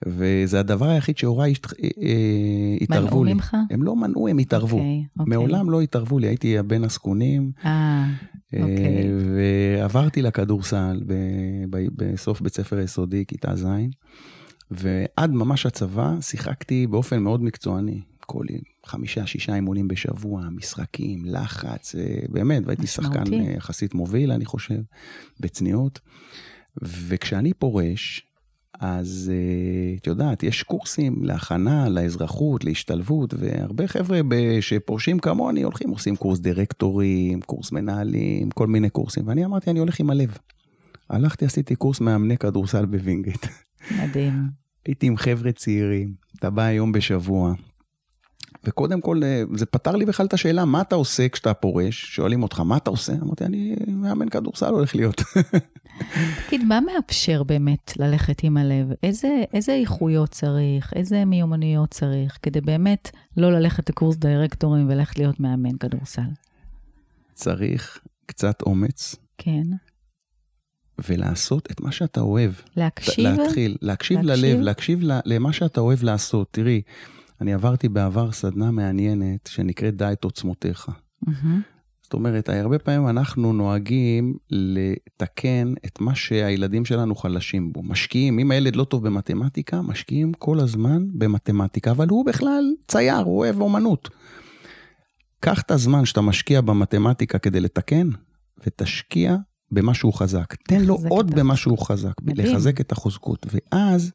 [0.07, 3.33] וזה הדבר היחיד שהוריי אה, אה, התערבו לי.
[3.33, 3.57] מנעו ממך?
[3.71, 4.77] הם לא מנעו, הם התערבו.
[4.77, 5.21] Okay, אוקיי, okay.
[5.21, 5.37] אוקיי.
[5.37, 7.53] מעולם לא התערבו לי, הייתי הבן הזקונים.
[7.65, 8.05] אה,
[8.53, 9.11] אוקיי.
[9.35, 11.03] ועברתי לכדורסל
[11.71, 13.67] בסוף בית ספר יסודי, כיתה ז',
[14.71, 18.01] ועד ממש הצבא שיחקתי באופן מאוד מקצועני.
[18.21, 18.45] כל
[18.87, 21.95] חמישה, שישה אימונים בשבוע, משחקים, לחץ,
[22.29, 24.81] באמת, והייתי שחקן יחסית מוביל, אני חושב,
[25.41, 26.01] בצניעות.
[26.83, 28.28] וכשאני פורש,
[28.81, 34.21] אז אה, את יודעת, יש קורסים להכנה, לאזרחות, להשתלבות, והרבה חבר'ה
[34.61, 40.01] שפורשים כמוני הולכים, עושים קורס דירקטורים, קורס מנהלים, כל מיני קורסים, ואני אמרתי, אני הולך
[40.01, 40.39] עם הלב.
[41.11, 43.47] הלכתי, עשיתי קורס מאמני כדורסל בווינגייט.
[44.03, 44.33] מדהים.
[44.87, 47.55] הייתי עם חבר'ה צעירים, אתה בא יום בשבוע,
[48.65, 52.05] וקודם כל, אה, זה פתר לי בכלל את השאלה, מה אתה עושה כשאתה פורש?
[52.17, 53.13] שואלים אותך, מה אתה עושה?
[53.23, 55.23] אמרתי, אני מאמן כדורסל הולך להיות.
[56.47, 58.87] תגיד, מה מאפשר באמת ללכת עם הלב?
[59.03, 60.93] איזה, איזה איכויות צריך?
[60.97, 62.39] איזה מיומנויות צריך?
[62.43, 66.31] כדי באמת לא ללכת לקורס דירקטורים וללכת להיות מאמן כדורסל.
[67.35, 69.17] צריך קצת אומץ.
[69.39, 69.63] כן.
[71.09, 72.53] ולעשות את מה שאתה אוהב.
[72.77, 73.27] להקשיב?
[73.27, 74.45] להתחיל, להקשיב, להקשיב?
[74.45, 76.49] ללב, להקשיב למה שאתה אוהב לעשות.
[76.51, 76.83] תראי,
[77.41, 80.89] אני עברתי בעבר סדנה מעניינת שנקראת דע את עוצמותיך.
[81.27, 81.47] Mm-hmm.
[82.03, 87.83] זאת אומרת, הרבה פעמים אנחנו נוהגים לתקן את מה שהילדים שלנו חלשים בו.
[87.83, 93.39] משקיעים, אם הילד לא טוב במתמטיקה, משקיעים כל הזמן במתמטיקה, אבל הוא בכלל צייר, הוא
[93.39, 94.11] אוהב אומנות.
[95.41, 98.09] קח את הזמן שאתה משקיע במתמטיקה כדי לתקן,
[98.67, 99.37] ותשקיע
[99.71, 100.55] במה שהוא חזק.
[100.55, 102.49] תן לו עוד במה שהוא חזק, מדהים.
[102.49, 103.47] לחזק את החוזקות.
[103.51, 104.13] ואז,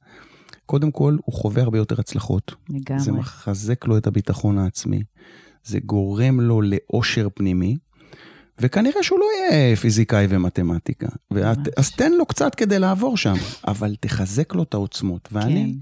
[0.74, 2.56] קודם כל, הוא חווה הרבה יותר הצלחות.
[2.70, 3.04] לגמרי.
[3.04, 5.04] זה מחזק לו את הביטחון העצמי.
[5.64, 7.78] זה גורם לו לאושר פנימי,
[8.60, 11.08] וכנראה שהוא לא יהיה פיזיקאי ומתמטיקה.
[11.32, 13.34] ואת, אז תן לו קצת כדי לעבור שם,
[13.68, 15.30] אבל תחזק לו את העוצמות.
[15.32, 15.76] ואני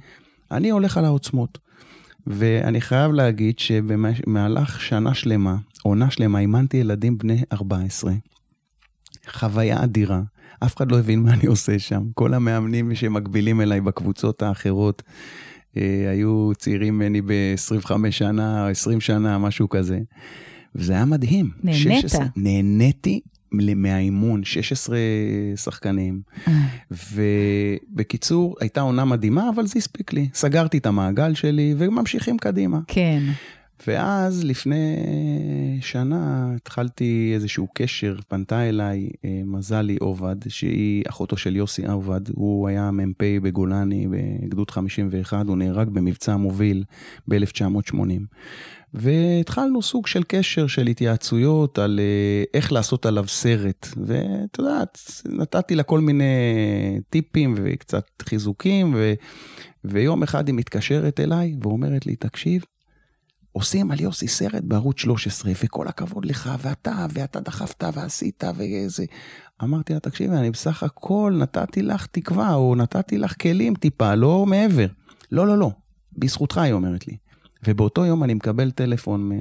[0.50, 0.56] כן.
[0.56, 1.58] אני הולך על העוצמות.
[2.28, 8.14] ואני חייב להגיד שבמהלך שנה שלמה, עונה שלמה, אימנתי ילדים בני 14.
[9.32, 10.22] חוויה אדירה.
[10.64, 12.04] אף אחד לא הבין מה אני עושה שם.
[12.14, 15.04] כל המאמנים שמקבילים אליי בקבוצות האחרות
[15.78, 20.00] אה, היו צעירים ממני ב-25 שנה, 20 שנה, משהו כזה.
[20.76, 21.50] וזה היה מדהים.
[21.64, 22.02] נהנית.
[22.02, 23.20] 16, נהניתי
[23.52, 24.98] מהאימון, 16
[25.56, 26.22] שחקנים.
[26.48, 26.54] אה.
[27.92, 30.30] ובקיצור, הייתה עונה מדהימה, אבל זה הספיק לי.
[30.34, 32.80] סגרתי את המעגל שלי וממשיכים קדימה.
[32.88, 33.24] כן.
[33.88, 34.96] ואז לפני
[35.82, 42.68] שנה התחלתי איזשהו קשר, פנתה אליי אה, מזלי עובד, שהיא אחותו של יוסי עובד, הוא
[42.68, 46.84] היה מ"פ בגולני בגדוד 51, הוא נהרג במבצע מוביל
[47.28, 47.96] ב-1980.
[48.94, 53.88] והתחלנו סוג של קשר של התייעצויות על אה, איך לעשות עליו סרט.
[53.98, 56.24] ואת יודעת, נתתי לה כל מיני
[57.10, 59.14] טיפים וקצת חיזוקים, ו...
[59.84, 62.64] ויום אחד היא מתקשרת אליי ואומרת לי, תקשיב,
[63.52, 69.06] עושים על יוסי סרט בערוץ 13, וכל הכבוד לך, ואתה, ואתה דחפת ועשית, ואיזה...
[69.64, 74.46] אמרתי לה, תקשיבי, אני בסך הכל נתתי לך תקווה, או נתתי לך כלים טיפה, לא
[74.46, 74.88] מעבר.
[75.32, 75.72] לא, לא, לא,
[76.18, 77.18] בזכותך, היא אומרת לי.
[77.68, 79.32] ובאותו יום אני מקבל טלפון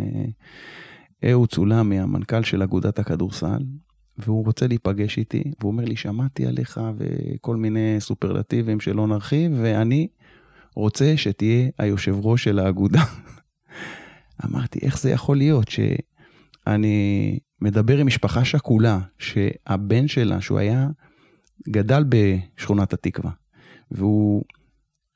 [1.23, 3.65] מאהוד צולמי, המנכ"ל של אגודת הכדורסל,
[4.19, 10.09] והוא רוצה להיפגש איתי, והוא אומר לי, שמעתי עליך וכל מיני סופרלטיבים שלא נרחיב, ואני
[10.75, 13.03] רוצה שתהיה היושב ראש של האגודה.
[14.45, 20.89] אמרתי, איך זה יכול להיות שאני מדבר עם משפחה שכולה, שהבן שלה, שהוא היה,
[21.69, 23.31] גדל בשכונת התקווה,
[23.91, 24.43] והוא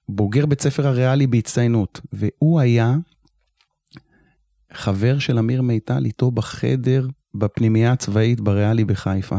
[0.08, 2.96] בוגר בית ספר הריאלי בהצטיינות, והוא היה
[4.72, 9.38] חבר של אמיר מיטל איתו בחדר בפנימייה הצבאית בריאלי בחיפה,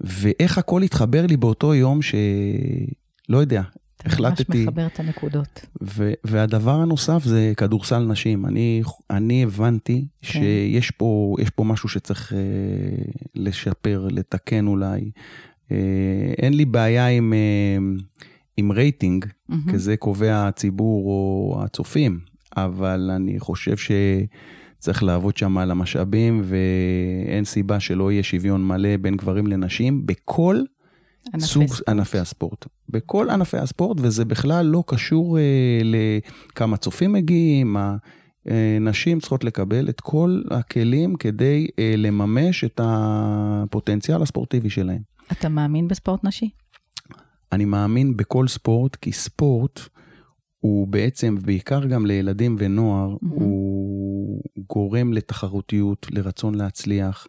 [0.00, 3.62] ואיך הכל התחבר לי באותו יום שלא יודע,
[4.04, 4.58] החלטתי...
[4.58, 5.66] ממש מחבר את הנקודות.
[5.82, 8.46] ו- והדבר הנוסף זה כדורסל נשים.
[8.46, 10.28] אני, אני הבנתי כן.
[10.28, 12.38] שיש פה, פה משהו שצריך אה,
[13.34, 15.10] לשפר, לתקן אולי.
[15.72, 15.76] אה,
[16.38, 18.02] אין לי בעיה עם, אה,
[18.56, 19.70] עם רייטינג, mm-hmm.
[19.70, 22.20] כי זה קובע הציבור או הצופים,
[22.56, 29.16] אבל אני חושב שצריך לעבוד שם על המשאבים, ואין סיבה שלא יהיה שוויון מלא בין
[29.16, 30.62] גברים לנשים בכל
[31.34, 31.64] ענפי סוג.
[31.88, 32.66] ענפי הספורט.
[32.88, 37.76] בכל ענפי הספורט, וזה בכלל לא קשור אה, לכמה צופים מגיעים,
[38.46, 45.00] הנשים צריכות לקבל את כל הכלים כדי אה, לממש את הפוטנציאל הספורטיבי שלהם.
[45.32, 46.50] אתה מאמין בספורט נשי?
[47.52, 49.80] אני מאמין בכל ספורט, כי ספורט
[50.60, 53.26] הוא בעצם, בעיקר גם לילדים ונוער, mm-hmm.
[53.30, 57.26] הוא גורם לתחרותיות, לרצון להצליח.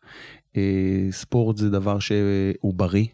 [0.58, 3.13] אה, ספורט זה דבר שהוא בריא, אה,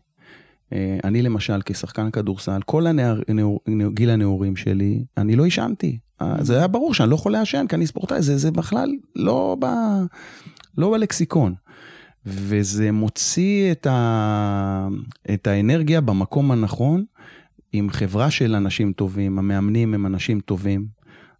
[1.04, 3.60] אני למשל, כשחקן כדורסל, כל הנער, נעור,
[3.94, 6.00] גיל הנעורים שלי, אני לא עישנתי.
[6.22, 9.58] אה, זה היה ברור שאני לא יכול לעשן, כי אני ספורטאי, זה, זה בכלל לא,
[9.60, 9.66] ב,
[10.78, 11.54] לא בלקסיקון.
[12.26, 14.88] וזה מוציא את, ה,
[15.34, 17.06] את האנרגיה במקום הנכון,
[17.74, 20.88] עם חברה של אנשים טובים, המאמנים הם אנשים טובים.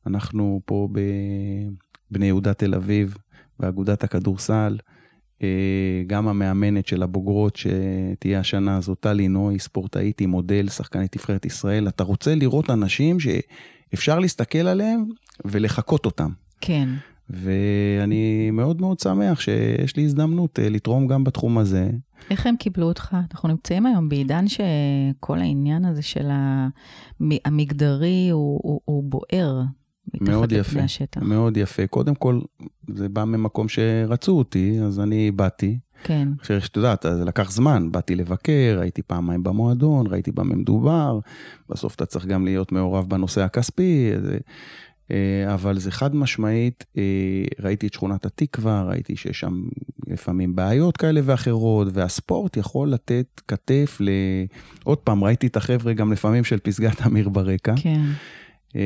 [0.08, 0.88] אנחנו פה
[2.12, 3.18] בבני יהודה תל אביב,
[3.60, 4.78] באגודת הכדורסל.
[5.44, 11.46] אה, גם המאמנת של הבוגרות שתהיה השנה הזאת, טלי נוי, ספורטאית עם מודל, שחקנית נבחרת
[11.46, 11.88] ישראל.
[11.88, 15.06] אתה רוצה לראות אנשים שאפשר להסתכל עליהם
[15.46, 16.30] ולחקות אותם.
[16.62, 16.90] כן.
[17.30, 21.90] ואני מאוד מאוד שמח שיש לי הזדמנות אה, לתרום גם בתחום הזה.
[22.32, 23.18] איך הם קיבלו אותך?
[23.32, 26.30] אנחנו נמצאים היום בעידן שכל העניין הזה של
[27.46, 29.62] המגדרי הוא, הוא, הוא בוער.
[30.22, 31.22] מאוד יפה, השטח.
[31.22, 31.88] מאוד יפה.
[31.88, 32.40] קודם כל,
[32.88, 35.78] זה בא ממקום שרצו אותי, אז אני באתי.
[36.04, 36.28] כן.
[36.40, 41.20] עכשיו, שאת יודעת, זה לקח זמן, באתי לבקר, הייתי פעמיים במועדון, ראיתי במה מדובר,
[41.70, 44.38] בסוף אתה צריך גם להיות מעורב בנושא הכספי, זה,
[45.12, 47.04] אה, אבל זה חד משמעית, אה,
[47.60, 49.64] ראיתי את שכונת התקווה, ראיתי שיש שם
[50.08, 54.10] לפעמים בעיות כאלה ואחרות, והספורט יכול לתת כתף ל...
[54.84, 57.74] עוד פעם, ראיתי את החבר'ה גם לפעמים של פסגת אמיר ברקע.
[57.76, 58.02] כן.
[58.76, 58.82] אה,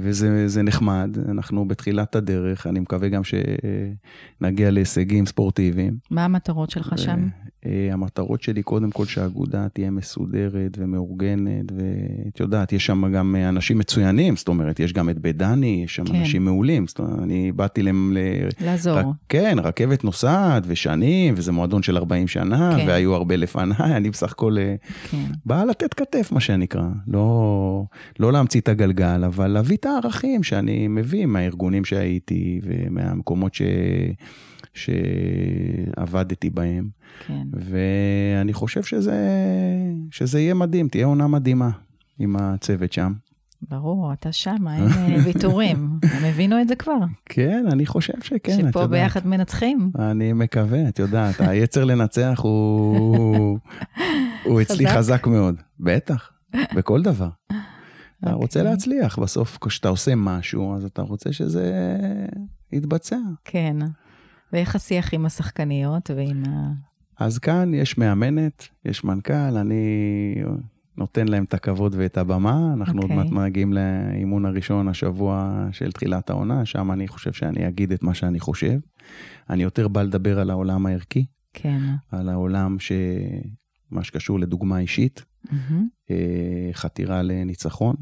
[0.00, 5.96] וזה נחמד, אנחנו בתחילת הדרך, אני מקווה גם שנגיע להישגים ספורטיביים.
[6.10, 7.28] מה המטרות שלך שם?
[7.66, 13.78] אה, המטרות שלי, קודם כל שהאגודה תהיה מסודרת ומאורגנת, ואת יודעת, יש שם גם אנשים
[13.78, 16.14] מצוינים, זאת אומרת, יש גם את בית דני, יש שם כן.
[16.14, 17.88] אנשים מעולים, זאת אומרת, אני באתי ל...
[18.60, 18.98] לעזור.
[18.98, 22.88] רק, כן, רכבת נוסעת ושנים, וזה מועדון של 40 שנה, כן.
[22.88, 24.74] והיו הרבה לפניי, אני בסך הכל אה,
[25.10, 25.24] כן.
[25.46, 27.84] בא לתת כתף, מה שנקרא, לא,
[28.20, 29.13] לא להמציא את הגלגל.
[29.14, 33.62] פוטנציאל, אבל להביא את הערכים שאני מביא מהארגונים שהייתי ומהמקומות ש...
[34.74, 36.88] שעבדתי בהם.
[37.26, 37.46] כן.
[37.52, 39.16] ואני חושב שזה,
[40.10, 41.70] שזה יהיה מדהים, תהיה עונה מדהימה
[42.18, 43.12] עם הצוות שם.
[43.68, 45.90] ברור, אתה שם, אין אה, ויתורים.
[46.02, 46.98] הם הבינו את זה כבר.
[47.24, 48.72] כן, אני חושב שכן, את יודעת.
[48.72, 49.90] שפה ביחד מנצחים.
[49.98, 53.58] אני מקווה, את יודעת, היצר לנצח הוא,
[54.44, 54.86] הוא אצלי?
[54.86, 55.54] חזק מאוד.
[55.80, 56.30] בטח,
[56.74, 57.28] בכל דבר.
[58.24, 58.72] אתה רוצה אוקיי.
[58.72, 61.96] להצליח, בסוף כשאתה עושה משהו, אז אתה רוצה שזה
[62.72, 63.18] יתבצע.
[63.44, 63.76] כן.
[64.52, 66.72] ואיך השיח עם השחקניות ועם ה...
[67.18, 69.84] אז כאן יש מאמנת, יש מנכ"ל, אני
[70.96, 72.74] נותן להם את הכבוד ואת הבמה.
[72.74, 73.16] אנחנו עוד אוקיי.
[73.16, 78.14] מעט מגיעים לאימון הראשון השבוע של תחילת העונה, שם אני חושב שאני אגיד את מה
[78.14, 78.78] שאני חושב.
[79.50, 81.80] אני יותר בא לדבר על העולם הערכי, כן.
[82.12, 82.92] על העולם ש...
[83.90, 85.24] מה שקשור לדוגמה אישית.
[86.10, 87.96] אה, חתירה לניצחון.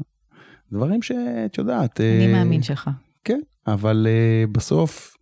[0.73, 2.01] דברים שאת יודעת...
[2.01, 2.89] אני אה, מאמין שלך.
[3.23, 5.17] כן, אבל אה, בסוף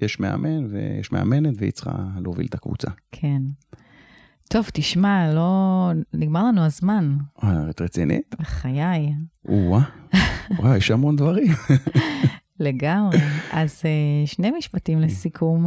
[0.00, 2.90] יש מאמן ויש מאמנת והיא צריכה להוביל את הקבוצה.
[3.12, 3.42] כן.
[4.48, 5.90] טוב, תשמע, לא...
[6.14, 7.16] נגמר לנו הזמן.
[7.44, 8.34] אה, את רצינית?
[8.38, 9.12] בחיי.
[9.48, 9.80] או-אה,
[10.58, 11.52] וואי, יש המון דברים.
[12.60, 13.18] לגמרי.
[13.52, 15.66] אז אה, שני משפטים לסיכום.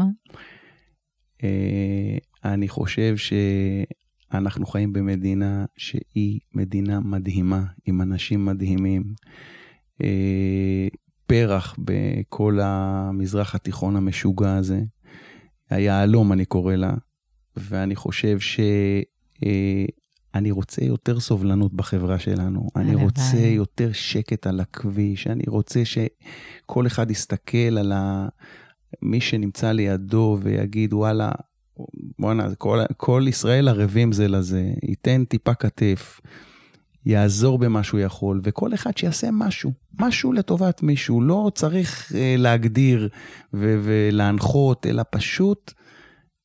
[1.43, 3.15] אה, אני חושב
[4.32, 9.04] שאנחנו חיים במדינה שהיא מדינה מדהימה, עם אנשים מדהימים.
[10.04, 10.88] אה,
[11.28, 14.82] פרח בכל המזרח התיכון המשוגע הזה.
[15.70, 16.94] היהלום, אני קורא לה.
[17.58, 18.60] ואני חושב ש...
[19.46, 19.86] אה,
[20.36, 22.68] אני רוצה יותר סובלנות בחברה שלנו.
[22.76, 23.06] אני הלוואי.
[23.06, 25.28] רוצה יותר שקט על הכביש.
[25.28, 28.28] אני רוצה שכל אחד יסתכל על ה...
[29.02, 31.32] מי שנמצא לידו ויגיד, וואלה,
[32.20, 36.22] בואנה, כל, כל ישראל ערבים זה לזה, ייתן טיפה כתף,
[37.06, 41.22] יעזור במה שהוא יכול, וכל אחד שיעשה משהו, משהו לטובת מישהו.
[41.22, 43.10] לא צריך אה, להגדיר
[43.54, 45.74] ו- ולהנחות, אלא פשוט,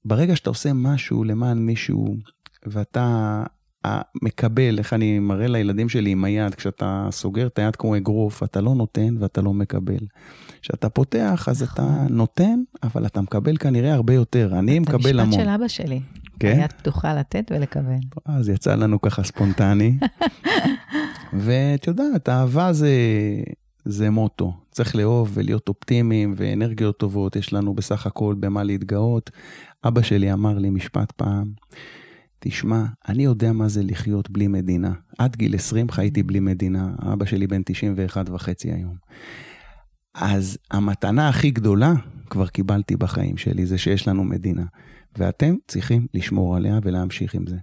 [0.05, 2.17] ברגע שאתה עושה משהו למען מישהו,
[2.67, 3.45] ואתה
[3.85, 8.43] אה, מקבל, איך אני מראה לילדים שלי עם היד, כשאתה סוגר את היד כמו אגרוף,
[8.43, 10.07] אתה לא נותן ואתה לא מקבל.
[10.63, 12.17] כשאתה פותח, אז אתה נכון.
[12.17, 14.59] נותן, אבל אתה מקבל כנראה הרבה יותר.
[14.59, 15.35] אני מקבל המון.
[15.35, 16.01] המשפט של אבא שלי.
[16.41, 16.59] כן?
[16.59, 17.99] היד פתוחה לתת ולקבל.
[18.27, 19.99] אז יצא לנו ככה ספונטני.
[21.45, 22.91] ואת יודעת, אהבה זה,
[23.85, 24.53] זה מוטו.
[24.71, 29.31] צריך לאהוב ולהיות אופטימיים ואנרגיות טובות, יש לנו בסך הכל במה להתגאות.
[29.85, 31.53] אבא שלי אמר לי משפט פעם,
[32.47, 34.93] תשמע, אני יודע מה זה לחיות בלי מדינה.
[35.19, 38.95] עד גיל 20 חייתי בלי מדינה, אבא שלי בן 91 וחצי היום.
[40.15, 41.93] אז המתנה הכי גדולה
[42.31, 44.65] כבר קיבלתי בחיים שלי, זה שיש לנו מדינה.
[45.19, 47.57] ואתם צריכים לשמור עליה ולהמשיך עם זה.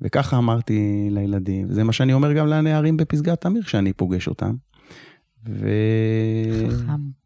[0.00, 4.54] וככה אמרתי לילדים, זה מה שאני אומר גם לנערים בפסגת אמיר כשאני פוגש אותם.
[5.44, 7.25] ואני חכם.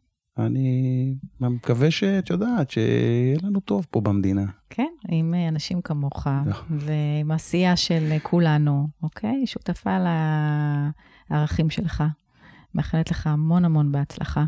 [1.39, 4.45] מקווה שאת יודעת, שיהיה לנו טוב פה במדינה.
[4.69, 6.53] כן, עם אה, אנשים כמוך, לא.
[6.69, 9.43] ועם עשייה של כולנו, אוקיי?
[9.45, 9.97] שותפה
[11.29, 12.03] לערכים שלך.
[12.75, 14.45] מאחלת לך המון המון בהצלחה.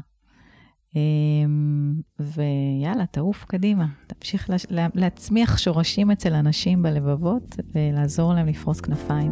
[0.95, 3.85] אמ, ויאללה, תעוף קדימה.
[4.07, 9.31] תמשיך לה- לה- להצמיח שורשים אצל אנשים בלבבות ולעזור להם לפרוס כנפיים.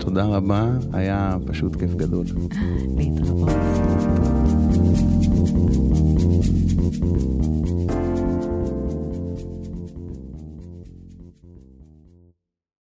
[0.00, 2.26] תודה רבה, היה פשוט כיף גדול.
[2.96, 3.48] להתראות.